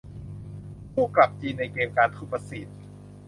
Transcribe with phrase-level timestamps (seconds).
[0.93, 2.67] สู้กลับจีนในเกม "การทูตวัคซีน"